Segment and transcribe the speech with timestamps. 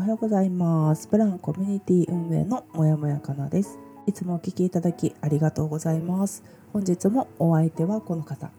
[0.00, 1.08] おはようございます。
[1.10, 3.78] ブランコミュニティ運営のもやもやかなです。
[4.06, 6.42] いつもお聞きいただきありがとうございます。
[6.72, 8.50] 本日もお相手はこの方。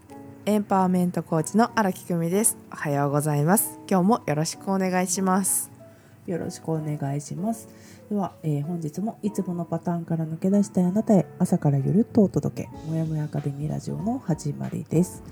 [0.45, 2.59] エンパワーメントコーチの荒木久美です。
[2.71, 3.79] おはようございます。
[3.89, 5.71] 今日もよろしくお願いします。
[6.27, 7.67] よろしくお願いします。
[8.11, 15.23] では、えー本日もいつものパターンから抜け出したいあなたへ朝からゆるっとお届け、もやもやアカデミーラジオの始まりです。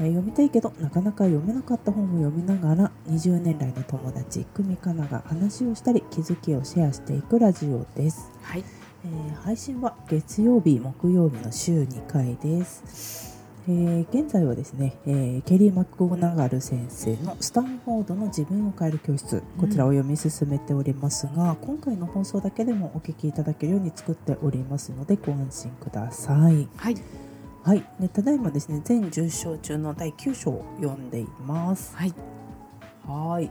[0.00, 8.30] えー読みたいけどなかなか読めなかった本を読みながら20年来の友達久美かなが話をしたり気づきをシェアしていくラジオです。
[8.42, 8.64] はい。
[9.04, 13.38] えー配信は月曜日、木曜日の週2回です。
[13.68, 26.68] えー現在はですね、えーケリー・マクゴナガル先生の「スタンフォードの自分を変える教室」こちらを読み進めておりますが、今回の放送だけでもお聞きいただけるように作っておりますのでご安心ください。
[26.76, 26.96] はい。
[27.68, 31.94] はい、でただいまですね全10章中の第9章を読んでいます。
[31.94, 32.14] はい。
[33.06, 33.50] はい。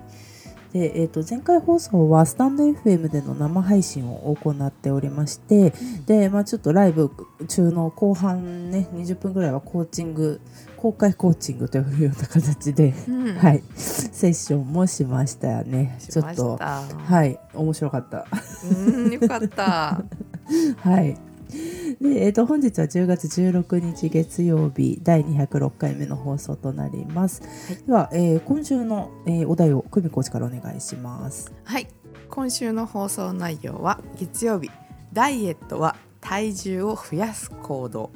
[0.74, 5.72] で、えー、と前回放送はスタンド FM での生配信を行っておりまして、
[6.08, 7.12] で、まあ、ちょっとライブ
[7.48, 10.42] 中の後半ね20分ぐらいはコーチング
[10.78, 16.00] 公開コーチングというような形で、うんはい、セッションもしましたよね。
[16.10, 18.26] ちょっとははい面白かった。
[18.64, 20.04] うん、よかった。
[20.82, 21.27] はい。
[22.02, 27.42] で、えー、と本日は10月16日月曜日第206回目の放送となります。
[27.86, 31.52] では、えー今週の、えーお題を久美コーチからお願いします。
[31.64, 31.88] はい。
[32.30, 34.70] 今週の放送内容は月曜日
[35.14, 38.12] ダイエットは体重を増やす行動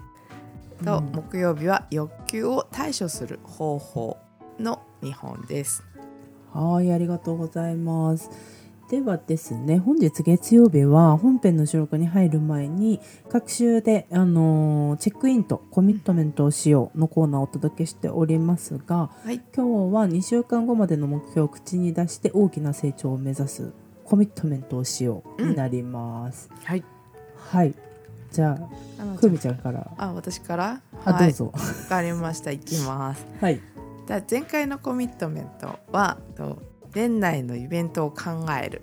[0.83, 4.17] と、うん木曜日は欲求を対処する方法
[4.59, 5.83] の2本です。
[6.53, 8.29] はい、ありがとうございます。
[8.91, 19.41] ではですね、本日月曜日は本編の収録に入る前に各週で、あのーチェックインとコミットメントをしようのコーナーをお届けしておりますが、はい。
[19.55, 23.71] 今日は2週間後までの目標を口に出して大きな成長を目指す
[24.03, 26.49] コミットメントをしようになります。
[26.65, 26.83] はい。
[27.37, 27.73] はい、
[28.29, 28.59] じゃ
[28.99, 30.81] あ、くみちゃんから、あ、私から？
[31.05, 31.27] あ、はい。
[31.27, 31.45] どうぞ。
[31.45, 32.51] わかりました。
[32.51, 33.25] いきます。
[33.39, 33.61] はい。
[34.05, 38.81] だ前回のコミットメントはと年内のイベントを考える。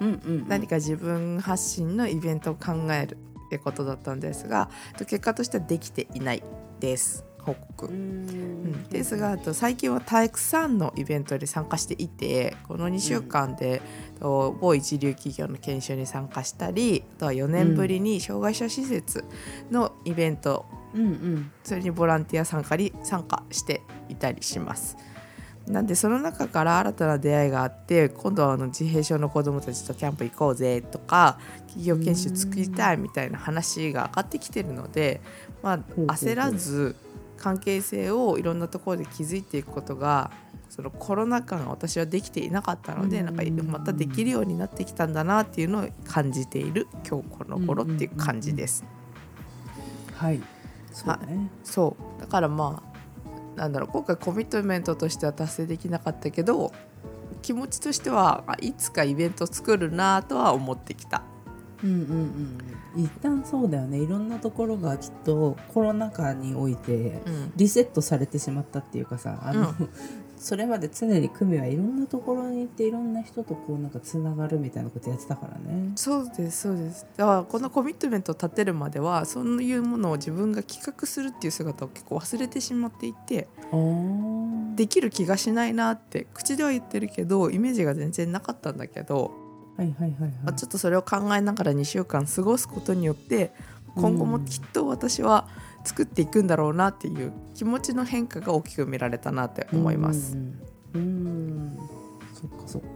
[0.00, 4.68] うんうん何か自分発信のイベントを考えるってことだったんですが
[4.98, 6.42] と結果としてはできていない
[6.80, 7.24] です。
[7.44, 7.86] 報告。
[7.86, 8.84] うん。
[8.84, 13.82] ですがと最近はたくさんのイベントに参加していてこの2週間で、
[14.18, 19.24] と某一流企業の研修に参加したりあとは4年ぶりに障害者施設
[19.70, 21.50] のイベントうんうん。
[21.64, 24.96] それにボランティア参加に参加していたりします。
[25.66, 31.38] なんでその中から新たな出会いがあって今度はあの自閉症の子どもたちとキャンプ行こうぜとか
[31.68, 35.22] 企業研修作りたいみたいな話が上がってきてるので、
[35.62, 35.78] まあ、
[36.12, 36.96] 焦らず
[37.38, 40.30] 関係性をいろんなところで築いていくことが
[40.68, 48.84] そのコロナ禍が私はできていなかったのでうんなんかまたできるようになってきたんだなっていうのを感じている今日この頃っていう感じです。
[50.16, 50.40] はい。
[50.92, 51.50] そうだね。
[51.62, 52.93] そうだからまあ
[53.56, 56.72] なんだろう今回コミットメントとしては達成できなかったけど
[57.42, 61.22] 気持ちとしてはあいつかイベント作るなとは思ってきた。
[61.82, 62.58] うんうん
[62.96, 63.98] うん、一旦そうだよね。
[63.98, 67.52] いろんなところがきっとコロナ禍においてうん。
[67.56, 69.90] リセットされてしまったっていうかさあの、うん
[70.44, 75.92] それまで常に久美はいろんなところに行っていろんな人とこうなんかつながるみたいなことやってたからね。
[75.96, 83.48] そうですそうですだからこのコミットメントを立てるまではそういうものを自分が企画するっていう姿を結構忘れてしまっていて
[84.76, 89.30] できる気がしないなって口では言ってるけどイメージが全然なかったんだけど、
[89.78, 90.30] はいはいはいはい。
[90.44, 93.54] まあちょっとそれを考えながら2週間過ごすことによって
[93.96, 95.48] 今後もきっと私は
[95.84, 100.34] 作っていくんだろうなっていう気持ちの変化が大きく見られたなって思います。
[100.34, 100.64] うん
[100.94, 101.78] うん
[102.34, 102.88] そっかそっか。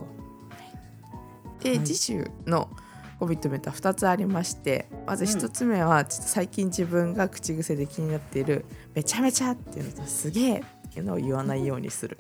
[1.61, 2.71] で、はい次週の
[3.19, 8.65] コミットメントは2つありましてまず1つ目はちょっと最近自分が口癖で気になっている
[8.95, 10.59] 「めちゃめちゃ」っていうのと「すげえ」
[10.89, 12.17] っていうのを言わないようにする。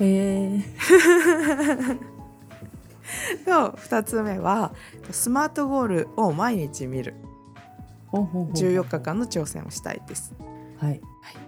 [0.00, 0.64] へえ。
[3.44, 4.72] と2つ目は
[5.10, 7.14] スマートゴールを毎日見る
[8.12, 10.34] 14日間の挑戦をしたいです。
[10.78, 10.90] はい。
[10.90, 11.00] はい、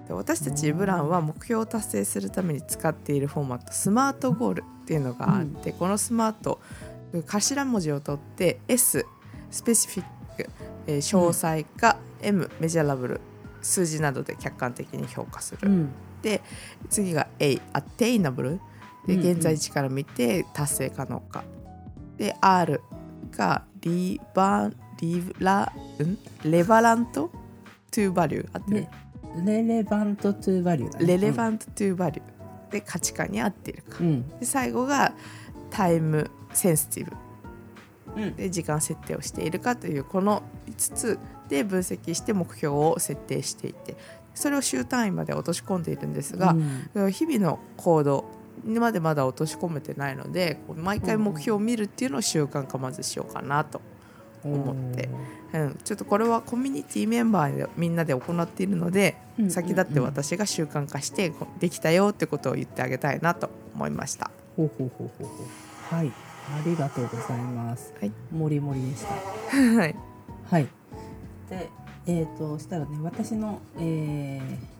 [0.06, 6.61] で私たちブランは目標を達成するために使っているフォーマットスマートゴールっていうのがあって、このスマート
[7.26, 9.05] 頭文字を取って S
[9.50, 10.06] スペシフィッ
[10.37, 10.50] ク、
[10.87, 13.20] えー詳細か、M メジャラブル
[13.62, 15.88] 数字などで客観的に評価する、うん。
[16.22, 16.40] で
[16.88, 18.60] 次が A アテイナブル。
[19.06, 19.31] でうんうん。
[19.32, 21.44] 現在地から見て達成可能か、
[22.17, 22.81] で R
[23.32, 24.70] がリバ
[25.05, 25.73] リラ
[26.03, 26.19] ん？
[26.51, 27.31] レバラント
[27.91, 28.89] トゥーバリュー合って
[29.45, 31.06] レレバントトゥーバリューだね。
[31.06, 34.29] レレバントトゥーバリューで価値観に合っているか、うん。
[34.39, 35.12] で最後が
[35.71, 37.11] タイムセンシティ
[38.15, 38.37] ブうん。
[38.37, 41.19] で時間設定をしているかというこの5つ
[41.49, 43.97] で分析して目標を設定していて
[44.35, 46.56] それを週単位まで落とし込んでいるんですが、
[46.95, 47.12] うん。
[47.12, 48.25] 日々の行動
[48.65, 53.81] にまでまだ落とし込めてないので毎回目標を見るっていうのを習慣化まずしようかなと、
[54.44, 55.08] 思って。
[55.52, 64.31] うん、ちょっとこれはコミュニティメンバーでみんなで行っているので、うん先立って私が習慣化してできたよってことを言ってあげたいなと思いました。
[64.56, 65.94] ほうほうほうほうほう。
[65.94, 66.08] はい。
[66.08, 67.93] ありがとうございます。
[68.00, 69.14] はい、もりもりでした。
[69.56, 69.96] はい。
[70.50, 70.69] はい。
[71.49, 71.69] で、
[72.06, 74.74] えっ、としたらね、私の、えー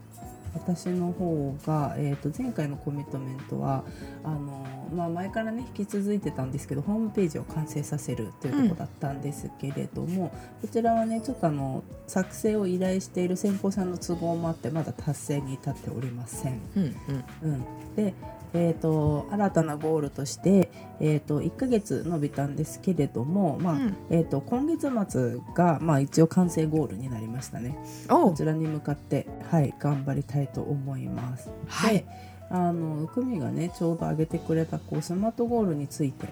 [0.54, 3.84] 私の方が、えー、と前回のコミットメントは
[4.22, 16.60] あの、まあ、前からね引き続いてたんですけどホームページを完成させるというところだったんですけれども、こちらはねちょっとあの作成を依頼している先方さんの都合もあってまだ達成に至っておりません。
[16.76, 16.96] うん
[17.42, 17.64] うんうん、
[17.96, 18.14] で、
[18.54, 20.70] えー、と新たなゴールとして、
[21.00, 23.96] えー、と1ヶ月伸びたんですけれども、まあうん。
[24.10, 27.76] えー、と今月末が、まあ、一応完成ゴールになりましたね。
[28.08, 31.50] こちらに向かって、はい、頑張りたいと思います。
[31.66, 31.94] はい。
[31.98, 32.06] で
[32.50, 36.28] あの久美がねちょうど上げてくれたこうスマートゴールについて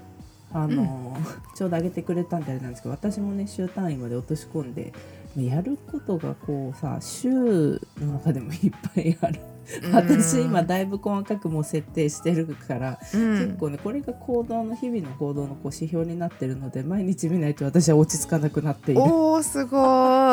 [0.52, 1.16] あの、
[1.56, 4.92] ちょうど上げてくれたんであれなんですけど私もね週単位まで落とし込んで
[5.36, 7.30] やることがこうさ週
[7.98, 9.40] の中でもいっぱいある
[9.92, 13.38] 私今だいぶ細かくもう設定してるから、うん。
[13.38, 19.02] 結構ねこれが行動の日々の行動のこう指標になってるので毎日見ないと私は落ち着かなくなっている。
[19.02, 19.78] おーすご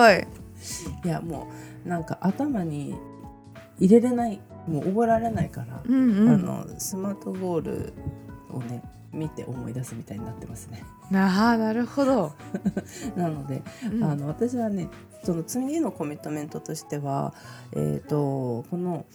[0.10, 0.28] い。
[1.06, 1.48] いやも
[1.86, 2.96] うなんか頭に
[3.80, 6.30] 入れれないもう覚えられないから、うんうん。
[6.30, 7.94] あのスマートゴール
[8.50, 10.84] をね見て思い出すみたいになってますね。
[11.12, 12.34] あーなるほど、
[13.16, 13.62] なので
[13.92, 14.04] うん。
[14.04, 14.88] あの私はね
[15.24, 17.34] その次のコミットメントとしては、
[17.74, 19.06] えー、とこの、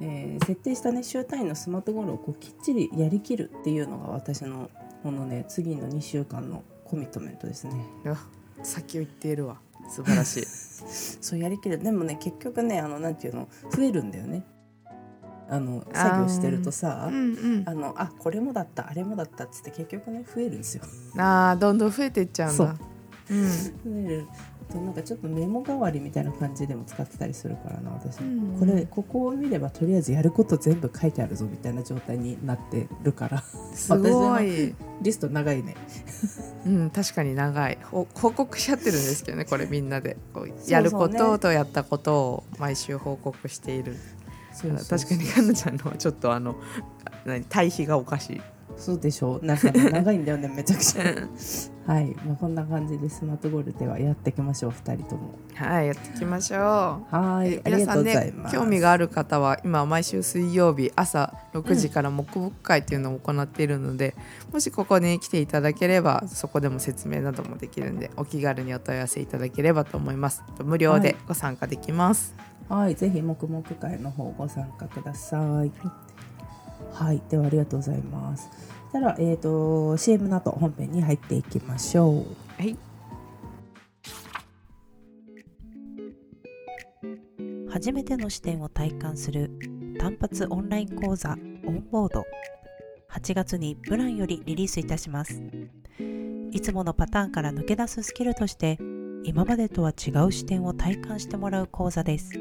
[0.00, 4.70] えー設定した、ね、週単位のスマートゴールをこうきっちりやりきるっていうのが私の
[5.02, 7.72] このね次の2週間のコミットメントですね。
[8.04, 8.18] うわ
[8.62, 9.60] 先を言っているわ。
[9.88, 10.44] 素晴らしい。
[11.20, 11.78] そうやりきる。
[11.78, 14.44] でもね結局ねあのなんていうの増えるんだよね。
[15.50, 17.62] あの作業してるとさうんうん。
[17.66, 20.84] あのあこれもだったあれもだったっつって結局ね増えるんですよ。
[21.18, 22.66] あーどんどん増えていっちゃうんそう。
[22.68, 22.74] だ
[23.30, 23.48] うん。
[23.48, 24.26] 増える
[24.70, 33.42] となんかちょっとメモ代わりみたいな感じでも使ってたりするからな私、うんこれここを見ればとりあえずやること全部書いてあるぞみたいな状態になってるから。
[33.74, 35.74] すごい、 リスト長いね。
[36.66, 37.78] うん、確かに長い。
[37.82, 40.16] ほ報告し合ってるんですけどねこれみんなで。
[40.32, 43.96] こうやることとやったことを毎週報告している
[44.68, 46.56] 確かにかなちゃんのはちょっとあの
[47.48, 48.40] 対比がおかしい。
[48.76, 51.02] そうでしょ なんかね長いんだよねめちゃくちゃ。
[51.86, 55.34] はい、まあ、こんな感じでスマートゴールではやっていきましょう2人とも。
[55.54, 56.60] はいやっていきましょう。
[56.60, 64.14] はいありがとう皆さんねございます、興味がある方は今毎週水曜日朝6時から黙々会っていうのを行っているので、
[64.52, 70.42] もしここに来ていただければそこでも説明などもできるんでお気軽にお問い合わせいただければと思います。
[70.62, 72.34] 無料でご参加できます。
[72.68, 75.72] はい、ぜひ黙々会の方ご参加ください。
[76.92, 78.48] はい、ではありがとうございます。
[78.92, 82.26] たら、えっ、と CM の後本編に入っていきましょう。
[82.60, 82.76] はい。
[87.70, 89.50] 初めての視点を体感する
[89.98, 92.24] 単発オンライン講座オンボード。
[93.12, 95.42] 8月にプランよりリリースいたします。
[96.52, 98.78] いつものパターンから抜け出すスキルとして
[99.22, 102.32] 今までとは違う視点を体感してもらう講座です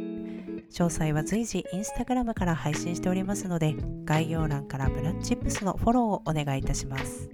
[0.72, 7.30] 詳細は随時インスタグラムから配信しておりますので概要欄からブラッチップスのフォローをお願いいたします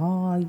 [0.00, 0.48] はーい。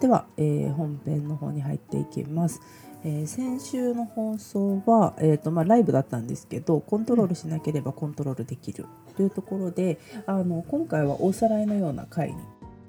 [0.00, 2.60] では、えー本編の方に入っていきます。
[3.04, 8.86] えー先週の放送は、えーとまあ、ライブだったんですけどコントロールしなければコントロールできる
[9.16, 12.36] というところであの今回はおさらいのような回に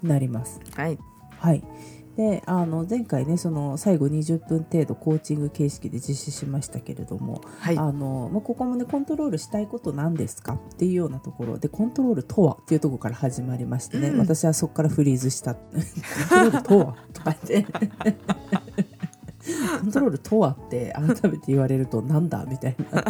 [0.02, 0.60] なります。
[0.75, 0.98] はい
[1.38, 1.64] はい、
[2.15, 7.77] であの前回ねその最後20分程度コーチング形式で実施しましたけれども、はい。
[7.77, 10.53] あのまあ、ここもねコントロールしたいことなんですか？
[10.53, 14.19] っていうようなところでコントロールとはっていうところから始まりましてね、うん。
[14.19, 15.55] 私はそこからフリーズした。
[15.55, 15.74] コン
[16.29, 16.95] トロールとは？
[17.13, 17.74] とか言って。
[19.81, 22.45] コントロールとはって改めて言われるとなんだ？
[22.45, 23.03] みたいな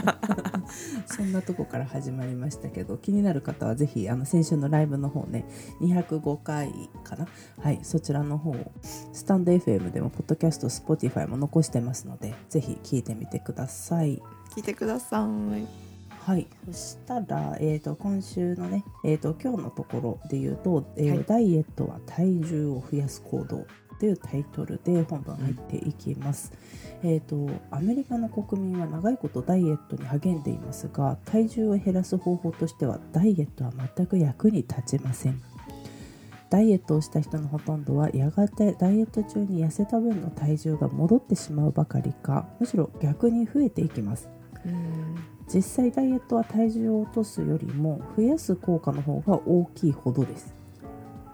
[1.06, 5.46] そんなとこから始まりましたけど気になる方はぜひあの先週のライブの方ね
[5.82, 6.72] 205回
[7.04, 7.28] かな？
[7.60, 8.72] はいそちらの方を
[9.14, 14.22] スタンド FM でもポッドキャスト Spotify も残してますのでぜひ聞いてみてください。
[14.56, 15.28] 聞いてくださ
[15.58, 15.86] い。
[16.26, 16.48] はい。
[16.66, 21.24] そしたら、えー、と今週のね、えー、と今日のところで言うと、えーはい。
[21.28, 23.68] ダイエットは体重を増やす行動
[24.00, 26.52] というタイトルで本文入っていきます、
[27.04, 35.42] えー、とアメリカの国民は長いことダイエットに励んでいますが体重を減らす方法としてはダイエットは全く役に立ちません。
[36.50, 44.30] ダイエットをした人のほとんどはやがてダイエット中に痩せた分の体重が戻ってしまうばかりかむしろ逆に増えていきます。
[44.64, 45.16] うん。
[45.54, 50.56] 実際ダイエットは体重を落とすよりも増やす効果の方が大きいほどです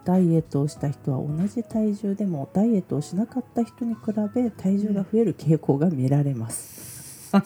[0.03, 3.99] ダイエットをした人は同じ体重でもダイエットをしなかった人に比
[4.33, 7.31] べ体重が増える傾向が見られます。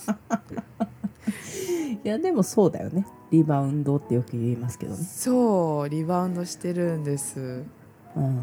[2.03, 3.05] いやでもそうだよね。
[3.31, 5.03] リバウンドってよく言いますけどね。
[5.03, 7.63] そうリバウンドしてるんです。
[8.15, 8.41] うん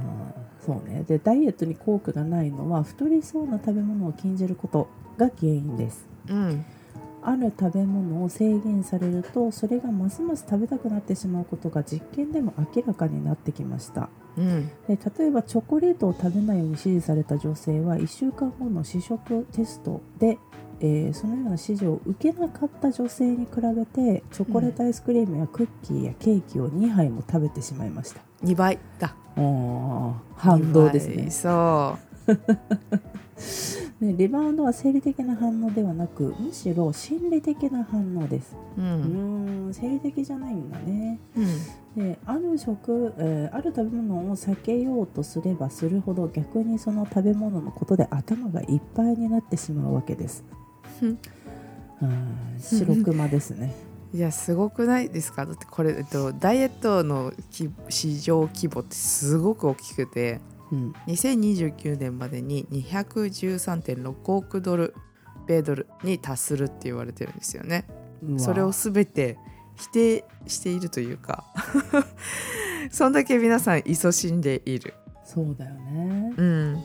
[0.61, 1.05] そうね。
[1.05, 6.07] でダイエットに効果がないのは太りそうな食べ物を禁じることが原因です。
[6.29, 6.65] うん
[7.25, 14.09] ある食べ物を制限されるとそれがますます食べたくなってしまうことが実験でも明らかになってきました。
[14.37, 14.69] うん。
[14.89, 20.39] で例えばチョコレートを食べないように指示された女性は1週間後の試食テストで、
[20.81, 28.21] えーそのような指示を受けなかった女性に比べてチョコレートアイスクリームやクッキーやケーキを2杯も食べてしまいました。
[28.45, 29.15] 2倍だ。
[30.37, 31.31] 反動ですね。
[31.31, 31.97] そ
[34.03, 38.57] でリバウンドは生理的な反応ではなくむしろ心理的な反応です。
[38.77, 41.21] うううーんん生理的じゃないんだね。
[41.37, 42.03] うん。
[42.05, 50.43] である食、えーある食べ物を避けようとすればするほど逆にその食べ物のことで頭がいっぱいになってしまうわけです。
[51.01, 51.19] うん。
[52.03, 53.73] うん白熊ですね。
[54.13, 55.47] いやすごくないですか？
[55.47, 60.41] だってこれ、えっと、ダイエットのき市場規模ってすごく大きくて
[60.73, 64.95] うん、2029年までに213.6億ドル
[65.47, 67.85] 米ドルに達するって言われてるんですよね。
[68.39, 69.37] それを全て
[69.77, 71.45] 否定しているというか
[72.93, 74.95] そんだけ皆さん勤しんでいる。
[75.25, 76.35] そうだよね。
[76.37, 76.83] うん、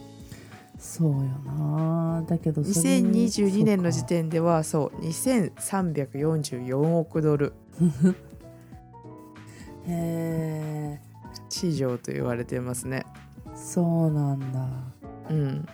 [0.78, 2.24] そうよな。
[2.28, 7.56] だけどそれ2022年の時点ではそう2344億ドルか
[9.88, 11.02] へえ、
[11.50, 13.06] 市場と言われてますね。
[13.68, 14.66] そうなんだ。
[15.30, 15.68] うん、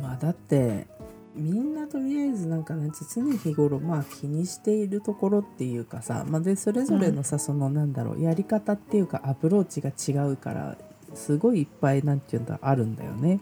[0.00, 0.86] まあだって
[1.34, 10.76] みんなとりあえずなんかね常日頃まあ気にしているところっていうかさ、まあ、でそれぞれのさ、そのなんだろうやり方っていうかアプローチが違うから
[11.14, 13.40] すごいいっぱいなんていうんだあるんだよね。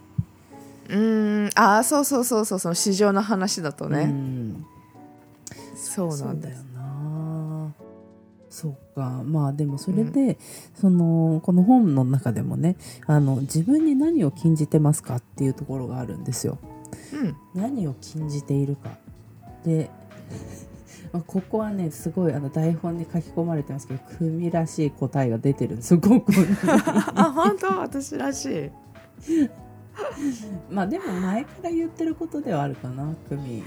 [0.89, 4.65] うーんああそうそうそうそうその市場の話だとうね、ん、
[5.75, 6.70] そうなんそうだよですな。
[8.61, 9.23] そうか。
[9.25, 10.39] まあでもそれで、
[10.75, 12.77] そのこの本の中でもね
[13.07, 16.59] あの自分に何を禁じてますかっていうところがあるんですよ。
[17.15, 17.37] うん。
[17.55, 18.91] 何を禁じているか。
[19.65, 19.91] で、
[21.11, 26.47] まあ、ここはねすごいあの台本に書き込まれてますけど組らしい答えが出てるんですよここに
[27.15, 27.67] あ本当？
[27.79, 28.71] 私らしい
[30.71, 33.65] まあでも前から言ってることではあるかな組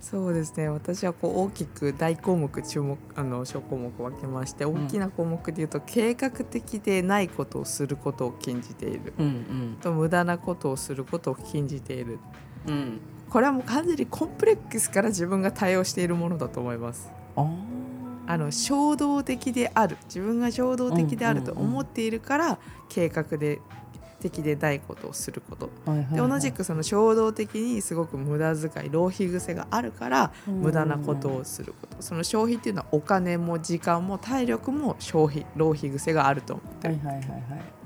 [0.00, 9.12] そうですね私はこう大きく大項目注目あの小項目分けまして大きな項目で言うと、計画的でないことをすることを禁じている。
[9.18, 12.18] うんと無駄なことをすることを禁じている。
[12.66, 12.74] うん。
[12.74, 13.00] うん
[13.30, 17.12] これはもう完全にコンプレックスから自分が対応しているものだと思います。
[18.26, 19.96] あの衝動的である。
[20.06, 23.60] 自分が衝動的であると思っているから、計画で
[24.20, 25.70] 的でないことをすること。
[25.86, 26.30] はいはいではい。
[26.30, 30.54] 同じくその衝動的にすごく無駄遣い浪費癖があるからうん。
[30.60, 31.96] 無駄なことをすること。
[32.00, 36.94] その消費っていうのはお金も時間も体力も消費浪費癖があると思ってる。
[36.94, 37.79] はいはいはいはい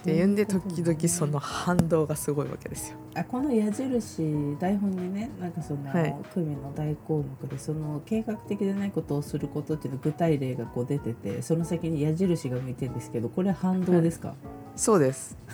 [0.00, 2.98] っていうんで時々その反動がすごいわけですよ。
[3.14, 6.16] あこの矢印台本にねなんかその、はい。
[6.32, 14.34] 組の大項目でその計画的でないことをすることっていうの具体例がこう出ててその先に矢印が向いてるんですけどこれ反動ですか、
[14.74, 15.36] そうです。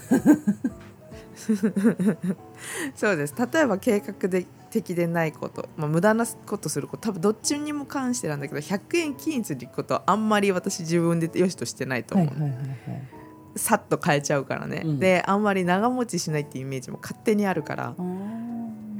[2.94, 3.34] そうです。
[3.52, 13.15] 例えば計画で的でないこと、まあ、無駄なことすること多分どっちにも関してなんだけど100円均一でいくことはあんまり私自分で良しとしてないと思う、はいはいはいはい
[13.56, 14.98] さっと変えちゃうからね、うん。
[14.98, 17.94] であんまり長持ちしないっていうイメージも勝手にあるから。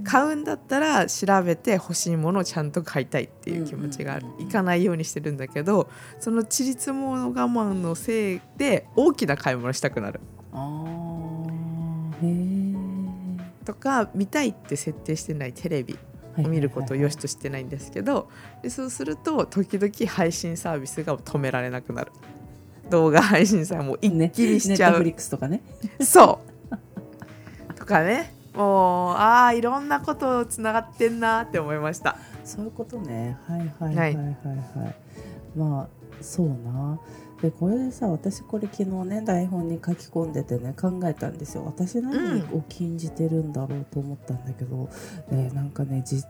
[0.09, 4.49] 買うんだったら調べて欲しいものをちゃんと買いたいっていう気持ちがある、うんうんうんうん。
[4.49, 10.21] いかないようにしてるんだけどそのちりつもの我慢のせいで大きな買い物したくなる。
[13.65, 15.99] とか見たいって設定してないテレビ
[16.39, 18.31] を見ることを良しとしてないんですけど
[18.63, 22.13] でそうすると時々配信サービスが止められなくなる
[22.91, 25.63] 動画配信さもう一気にしちゃう、ネットフリックスとかね。
[26.01, 26.41] そ
[27.71, 27.75] う。
[27.75, 28.33] とかね。
[28.55, 32.17] もうああいろんなことつながってんなって思いました。
[32.45, 33.37] そういうことね。
[33.47, 34.33] はいはいはいはいは
[34.89, 34.95] い、
[35.57, 35.89] まあ
[36.23, 36.99] そうな。
[37.43, 41.65] でこれでさ私これ昨日ね台本に書き込んでてね考えたんですよ。
[41.67, 44.89] 私何を禁じてるんだろうと思ったんだけど、
[45.31, 46.27] うん、えー、なんかね実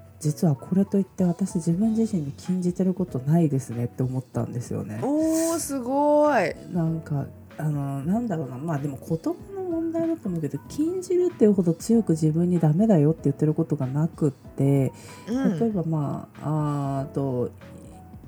[0.46, 5.00] はこれといって私自分自身に禁じてることないですねって思ったんですよね。
[5.02, 6.54] おーすごい。
[6.73, 7.26] なんか
[7.58, 8.56] あのなんだろうな。
[8.56, 14.92] まあでも言葉の問題だと思うけど禁じるっていうほど強く自分にダメだよって言ってることがなくって、
[15.28, 17.50] うん、例えばまああと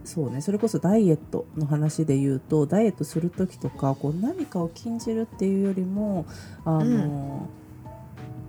[0.05, 0.41] そうね。
[0.41, 6.25] それこそダイエットの話で言うとダイエットする時とかこう何かを禁じるっていうよりも
[6.65, 7.49] あの、うん、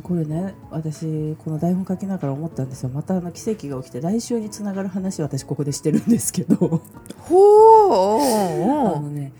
[0.03, 2.89] これね私この台本書きながら思ったんですよ。
[2.89, 6.81] またあの奇跡が起きて来週につながる話私ここでしてるんですけど。
[7.19, 8.97] ほう。
[8.97, 9.33] あのね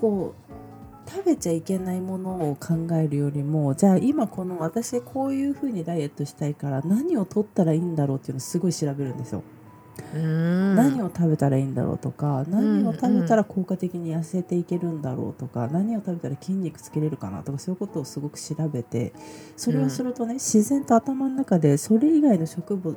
[0.00, 9.42] こう食べちゃいけないものを考えるよりもじゃあ今この私こういうふうにダイエットしたいから何を取ったらいいんだろうっていうのをすごい調べるんですよ。
[10.14, 19.12] 何を食べたらいいんだろうとか何を食べたら効果的に痩せていけるんだろうとか何を食べたら筋肉つけれるかなとかそういうことをすごく調べて
[19.56, 22.96] それをするとね、自然と頭の中でそれ以外の食物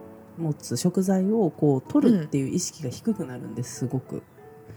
[0.76, 4.24] 食材をこう取るっていう意識が低くなるんですすごく。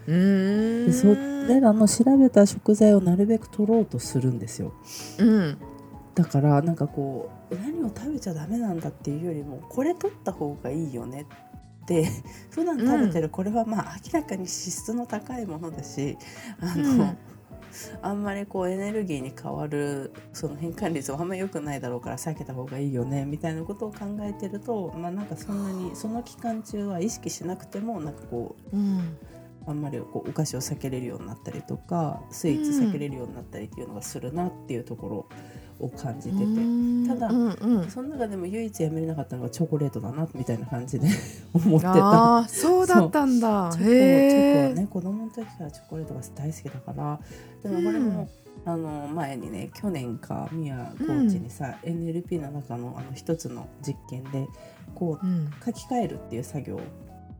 [0.05, 4.73] でそれらの調べた食材をなるべく取ろうとするんですよ。
[5.17, 5.57] うん。
[6.13, 11.25] だからなんかこう何を食べちゃダメなんだっていうよりもこれ取った方がいいよね
[11.85, 12.09] って
[12.49, 16.17] 普段食べてるこれはまあ明らかに脂質の高いものだし、
[16.59, 17.17] あの、うん、
[18.01, 28.75] あんまりこうエネルギーに変わるその変換率はあんまり良くないだろうから避けた方がいいよねみたいなことを考えてるとまあなんかそんなにその期間中は意識しなくてもなんかこう。
[28.75, 29.17] うん。
[29.67, 35.29] あんまりこうお菓子を避けれるようになったりとかスイーツ避けれるようになったりっていうのがするなっていうところ
[35.79, 36.45] を感じてて。
[37.07, 41.07] ただ、うんうん、その中でも唯一やめれなかったのがチョコレートだなみたいな感じで
[41.53, 42.37] 思ってた。
[42.37, 43.69] あそうだったんだ。
[43.73, 47.19] チョコチョコはね子供の時からチョコレートが大好きだから。
[47.63, 48.29] でもこれも、
[48.65, 54.47] うん、あの前にね去年かミヤコーチにさ、うん、NLP の中のあの一つの実験で
[54.93, 56.81] こう、うん、書き換えるっていう作業を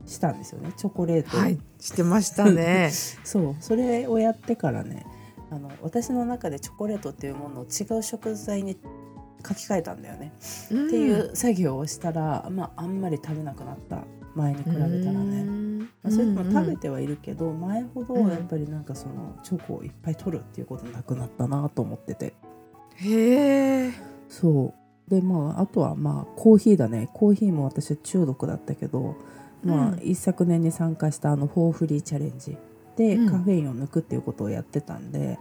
[0.05, 2.89] したんですよねチョコレートはいしてましたね。
[3.23, 3.55] そう。
[3.59, 5.05] それをやってからね
[5.51, 8.77] あの私の中でチョコレートっていうものを違う食材に
[9.47, 10.33] 書き換えたんだよね、
[10.71, 14.03] うん、っていう作業をしたら、まあ、あんまり食べなくなった。
[14.35, 15.45] 前に比べたらね、
[16.03, 22.33] まあ、それでも食べてはいるけど、前ほどやっぱりなんかそのチョコをいっぱい取るっていうことなくなったなと思ってて。
[22.95, 23.93] へえ。
[24.27, 24.73] そ
[25.07, 25.09] う。
[25.09, 27.09] でまああとはまあコーヒーだね。
[27.13, 29.15] コーヒーも私は中毒だったけど
[29.65, 32.55] まあ、一昨年に参加したあのフォーフリーチャレンジ
[32.95, 35.37] でカフェインを抜くっていうことをやってたんで、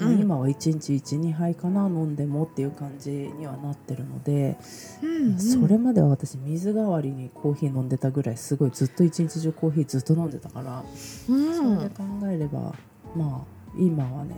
[0.00, 4.56] うん、今は1日12杯かな飲んでもっていう感じにはなってるので、
[5.02, 10.82] うんうん、それまでは私水代わりにコーヒー飲んでたぐらいすごいずっと一日中コーヒーずっと飲んでたから、
[11.28, 12.74] うん、それで考えれば
[13.14, 14.34] まあ今はね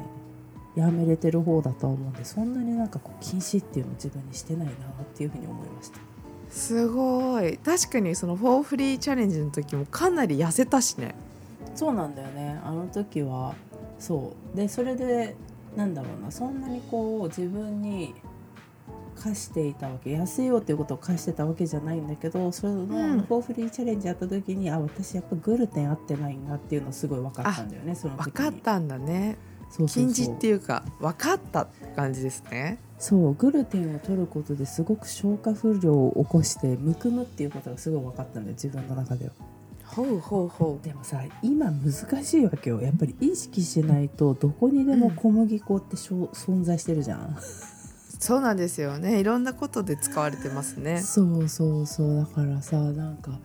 [0.77, 4.77] やめれてる方だとは思うんでそんなになんかこう禁止っていうのを自分にしてないなっ
[5.15, 5.99] ていうふうに思いました。
[6.51, 7.59] すごい。
[7.59, 11.15] 確かにそのフォーフリーチャレンジの時もかなり痩せたしね
[11.75, 12.61] そうなんだよね。
[12.65, 13.55] あの時は。
[13.99, 14.57] そう。
[14.57, 15.37] でそれで
[15.77, 16.31] なんだろうな。
[16.31, 18.15] そんなにこう自分に
[19.17, 20.17] 課していたわけ。
[20.17, 29.39] 痩せようっていうことを課してたわけじゃないんだけどその、フォーフリーチャレンジやった時にあ私やっぱグルテン合ってないなっていうのすごい分かったんだよねその時分かったんだね。
[29.71, 32.79] そう禁じっていうか分かった感じですね。
[32.99, 33.35] そう。
[33.35, 39.33] グルテンを取ることですごく消化不良を起こしてむくむっていうことがすごい分かったんだよ自分の中では。
[39.97, 40.85] ほうほうほう。
[40.85, 42.83] でもさ今難しいわけよ。
[42.83, 47.37] やっぱり意識しないとどこにでも小麦粉ってしょ、うん、存在してるじゃん。
[48.19, 49.21] そうなんですよね。
[49.21, 51.01] いろんなことで使われてますね。
[51.01, 52.17] そうそうそう。
[52.17, 53.41] だからさなんか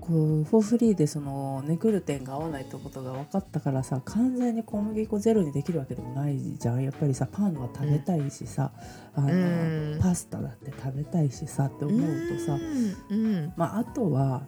[0.00, 6.82] こうフォーフリーでそのネグルテンが合わないってことが分かったからさ完全に小麦粉ゼロにできるわけでもないじゃん。
[6.82, 8.72] やっぱりさパンは食べたいしさ、
[9.16, 12.58] うん、あの、うん、パスタだって食べたいしさって思うとさ、
[13.10, 14.42] うん、まあ、あとは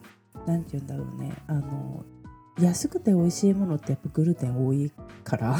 [0.45, 1.33] 何て言うんだろうね。
[1.47, 2.05] あの
[2.59, 4.91] 安くて美味しいものってやっぱグルテン多い
[5.23, 5.57] から。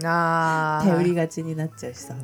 [0.00, 2.14] 頼りがちになっちゃうしさ。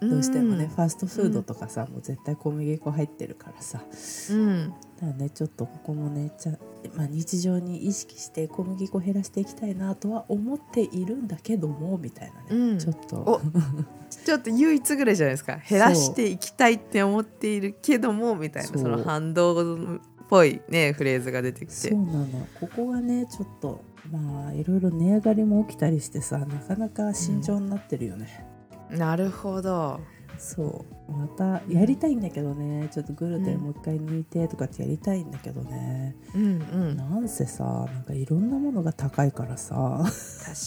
[0.00, 0.70] どうしてもね、うん。
[0.70, 3.82] ファーストフードとかさ、もう絶対小麦粉入ってるからさ。
[4.30, 4.70] うん。
[5.00, 6.52] だからねちょっとここもねちゃ、
[6.94, 12.78] まあ、日常に意識して小麦粉減らしていきたいなとは思っているんだけどもみたいなね、うん。
[12.78, 13.16] ちょっと。
[13.16, 13.40] お。
[14.10, 15.58] ちょっと唯一ぐらいじゃないですか。
[15.68, 18.68] 減らしていきたいって思っているけどもみたいな。
[18.68, 21.74] その反動っぽいねフレーズが出てきて。
[21.90, 22.46] そうなの。
[22.58, 28.46] ここがねちょっとまあいろいろ値上がりも起きたりしてさなかなか慎重になってるよね、
[28.90, 30.00] なるほど
[30.38, 31.12] そう。
[31.12, 32.88] またやりたいんだけどね。
[32.92, 36.46] ちょっとグルテンもう一回抜いてとかってやりたいんだけどね、うんう
[36.92, 36.96] ん。
[36.96, 40.04] なんせさなんかいろんなものが高いからさ。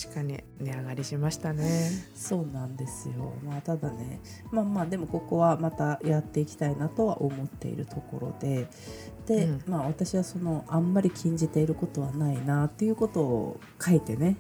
[0.05, 0.43] 確かに。
[0.59, 1.89] 値上がりしましたね。
[2.15, 3.33] そうなんですよ。
[3.45, 4.19] まあただね。
[4.51, 8.67] まあまあでもここはまたやっていきたいなとは思っているところで。
[9.25, 9.63] で、うん。
[9.67, 14.35] まあ私はそのあんまり禁じていることはないなっていうことを書いてね。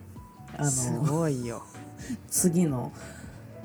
[0.57, 1.63] あすのごいよ。
[2.29, 2.91] 次の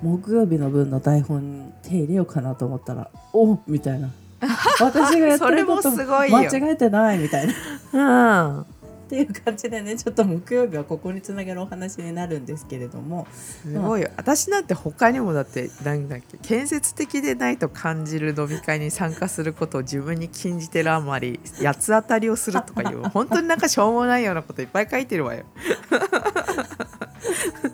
[0.03, 4.11] 木曜日の分の台本に手入れようかなと思ったらおみたいな。
[4.81, 6.39] 私がやってることそれもすごいよ。
[6.39, 7.49] 間違えてないみたい
[7.93, 8.59] な。
[8.59, 8.61] うん。
[8.63, 13.27] っていう感じでねちょっと木曜日はここにつなげるお話になるんですけれども。
[13.33, 14.11] すごいよ。
[14.17, 25.45] 私なんて他にもだってなんだっけ建設的でないと感じる飲み会に参加することを自分に禁じてるあまり八つ当たりをするとかいう 本当になんかしょうもないようなこといっぱい書いてるわよ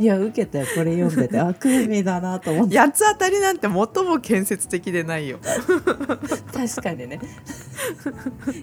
[0.00, 0.66] いや受けたよ。
[0.74, 1.38] これ読んでて。
[1.40, 2.78] あクーだなと思って。
[2.78, 3.72] 八つ当たりなんて最
[4.04, 5.38] も建設的でないよ。
[6.52, 7.20] 確かにね。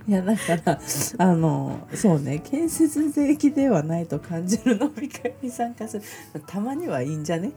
[0.07, 0.79] いやだから
[1.19, 2.39] あのそうね。
[2.39, 6.03] 建設的ではないと感じる飲み会に参加する。
[6.47, 7.51] たまにはいいんじゃね？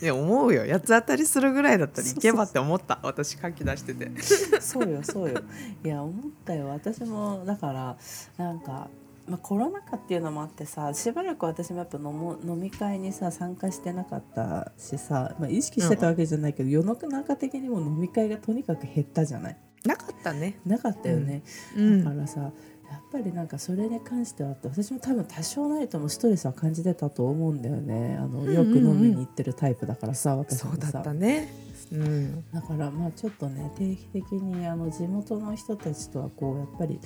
[0.00, 0.64] いや思うよ。
[0.68, 3.00] 八つ当たりするぐらいだったらいけばって思った。
[3.02, 4.10] 私書き出してて。
[4.60, 5.40] そうよそうよ。
[5.84, 6.68] いや思ったよ。
[6.68, 7.96] 私もだから
[8.36, 8.88] なんか、
[9.26, 19.56] まあ、コロナ禍っていうのもあってさしばらく私もやっぱ飲も飲み会にさ参加してなかったしさ、まあ、意識してたわけじゃないけど、世の中的にも飲み会がとにかく減ったじゃない？
[19.84, 20.58] なかったね。
[20.66, 21.42] なかったよね、
[21.76, 22.04] うん。
[22.04, 22.52] だからさやっ
[23.10, 28.16] ぱりなんかそれに関しては私も多分多少ないともストレスは感じてたと思うんだよね。
[28.20, 28.54] あのんうん。
[28.54, 30.82] よく飲みに行ってるタイプだからさ、私もさ。
[30.82, 31.48] そうだったね
[31.92, 32.44] うん。
[32.52, 37.00] だからまあちょっとね定期的にあの地元の人たちとはこうやっぱり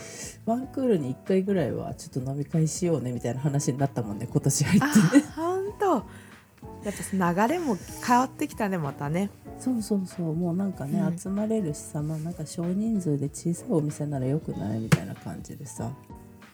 [0.46, 6.28] ワンクールに1回ぐらいはちょっと飲み会しようねみたいな話になったもんね 今年入ってあね本当。
[6.84, 9.30] やっぱ流れも変わってきたねまたね。
[9.58, 10.34] そうそうそう。
[10.34, 11.18] もうなんかね、うん。
[11.18, 15.92] 集まれるしさまあなんか少人数で小さいお店ならよくないみたいな感じでさ。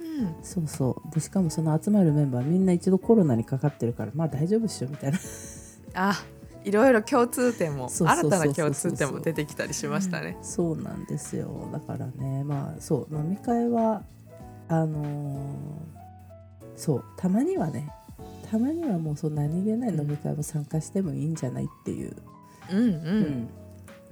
[0.01, 0.35] うん。
[0.43, 1.15] そうそう。
[1.15, 5.19] でしかもその集まるメンバーみんな一度コロナにかかってるからまあ大丈夫っしょみたいな。
[5.95, 6.25] あ
[6.64, 10.37] いろいろ共通点もそうそうそうそう新たな共通点も出てきたりしましたね。
[10.42, 11.68] そうなんですよ。
[11.72, 13.14] だからねまあそう。
[13.14, 14.03] 飲み会は
[14.68, 17.05] あのーそう。
[17.16, 17.90] たまにはね
[18.50, 22.16] たまにはもうそんな何気ない飲み会も参加してもいいんじゃないっていう、
[22.70, 23.48] うんうん、うん。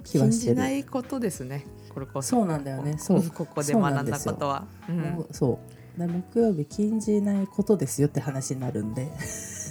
[0.03, 0.55] 気は禁してる。
[0.55, 1.65] じないことですね。
[1.93, 2.29] これこそ。
[2.29, 2.97] そうなんだよね。
[2.97, 3.29] そう。
[3.29, 4.67] ここで学んだことは。
[4.87, 4.99] うん。
[4.99, 5.59] もうそ
[5.97, 5.99] う。
[5.99, 9.11] で木曜日禁じないことですよって話になるんで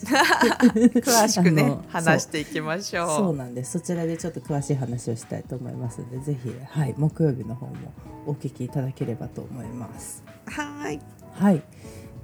[1.00, 3.08] 詳しくね話していきましょう。
[3.08, 3.72] そうなんです。
[3.72, 7.72] そちらでちょっと詳しい話をしたいと思いますのでぜひ、はい、木曜日の方も
[8.26, 10.22] お聞きいただければと思います。
[10.46, 11.00] はーい。
[11.32, 11.62] はい。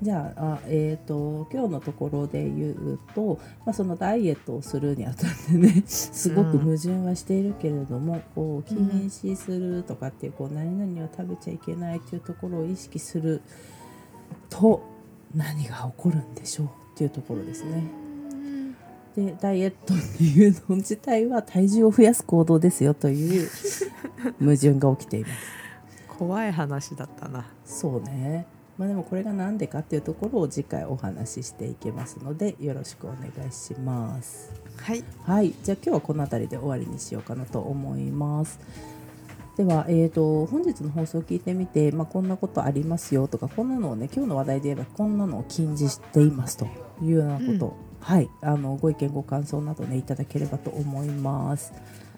[0.01, 13.43] じゃああ、えー、と今日のところで言うと、まあ、そのダイエットをするにあたってね すごく矛盾はしているけれども、こう禁止するとかっていうこう何々は食べちゃいけないっていうところを意識する
[14.49, 14.83] と
[15.35, 17.85] 何が起こるんでしょうっていうところですね。
[19.15, 23.49] でダイエットっていうの自体は体重を増やす行動ですよという
[24.41, 25.35] 矛盾が起きています。
[26.09, 28.47] 怖い話だったなそうね。
[28.77, 34.53] まあでもこれが何でかっていうところを次回お話ししていきますのでよろしくお願いします。
[34.77, 38.59] はいはい、じゃあ今日はこの辺りで終わりにしようかなと思います。
[39.59, 46.66] では、えー、と本日の放送を聞いてみて、まあ、こんなことありますよとかこんなのをね今日の話題で言えばこんなのを禁じしていますと
[47.03, 51.73] いうようなこと、うんはいあのご意見ご感想などねいただければと思います。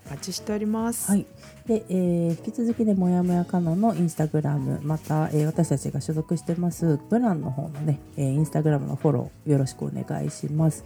[0.06, 1.26] お待ちしておりますはい。
[1.66, 10.84] で、えー引き続きね、もやもやかなのインスタグラム、また、えー私たちが所属してます、ブランの方のね、えーインスタグラムのフォローよろしくお願いします。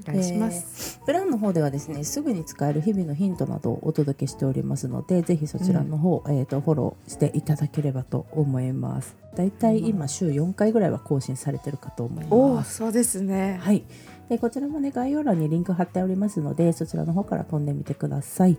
[0.00, 9.16] お願いします、プランの方ではですねすぐに使える日々のヒントなどをお届けしておりますのでぜひそちらの方、えー、とフォローしていただければと思います。
[9.36, 12.76] だいたい今週4回ぐらいは更新されてるかと思います。
[12.76, 13.58] そうですね。
[13.60, 13.84] はい。
[14.28, 18.56] でこちらもね概要欄にリンク貼っておりますのでそちらの方から飛んでみてください。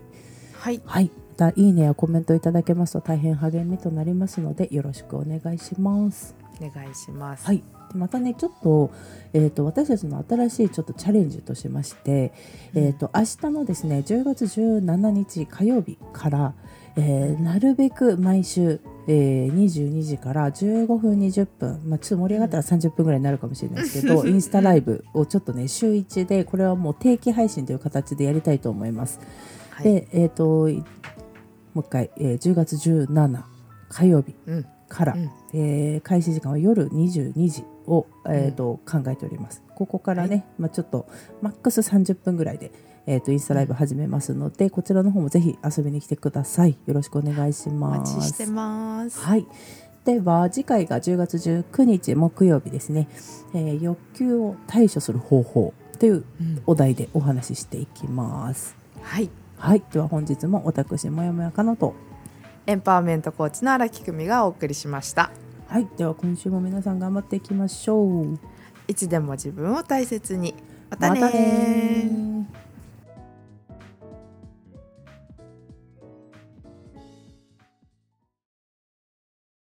[0.52, 0.80] はい。
[0.84, 1.10] はい。
[1.36, 7.46] またいいねやコメントいただけますと大変励みとなりますのでよろしくお願いしますお願いします。
[7.46, 7.58] はい、
[7.92, 8.90] でまたねちょっと,、
[9.32, 12.32] えー、と私たちの新しいちょっとチャレンジとしまして、
[12.74, 16.54] えー、と明日のですね10月17日火曜日から、
[16.96, 29.20] えーなるべく毎週、えー22時から15分20分、まあ、ちょっと盛り上がったら30分ぐらいになるかもしれないですけど、インスタライブをちょっとね週1でこれはもう定期配信という形でやりたいと思います。
[29.70, 30.82] はい、で、えー、とい
[31.74, 33.42] もう一回、えー10月17
[33.88, 34.34] 火曜日。
[34.46, 39.62] うん、から、うんえー開始時間は夜22時を、えーと考えております。
[39.74, 41.06] ここからね、まあ、ちょっと
[41.42, 42.72] マックス30分ぐらいで、
[43.06, 46.76] えー、とインスタライブ始めますので、こちらの方もぜひ遊びに来てください。
[46.86, 48.14] よろしくお願いしおます。
[48.16, 49.20] 待ちしてます。
[49.20, 49.46] はい。
[50.04, 53.08] では次回が10月19日木曜日ですね、
[53.54, 58.76] えー欲求を対処する方法といううんお題でお話ししていきます。
[59.02, 59.82] はい、はい。
[59.92, 61.94] では本日も私もやもやかなと。
[62.66, 65.30] エンパワーメントコーチの荒木久美がお送りしました。
[65.68, 65.86] はい。
[65.96, 68.38] では今週も皆さん頑張っていきましょう。
[68.88, 70.54] いつでも自分を大切に。
[70.90, 72.65] またねまたね